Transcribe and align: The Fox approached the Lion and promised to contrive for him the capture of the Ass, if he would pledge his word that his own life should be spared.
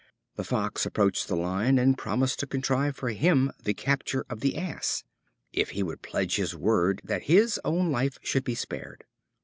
The 0.35 0.43
Fox 0.43 0.83
approached 0.87 1.27
the 1.27 1.35
Lion 1.35 1.77
and 1.77 1.95
promised 1.95 2.39
to 2.39 2.47
contrive 2.47 2.95
for 2.95 3.09
him 3.09 3.51
the 3.63 3.75
capture 3.75 4.25
of 4.31 4.39
the 4.39 4.57
Ass, 4.57 5.03
if 5.53 5.69
he 5.69 5.83
would 5.83 6.01
pledge 6.01 6.37
his 6.37 6.55
word 6.55 7.01
that 7.03 7.25
his 7.25 7.59
own 7.63 7.91
life 7.91 8.17
should 8.23 8.43
be 8.43 8.55
spared. 8.55 9.03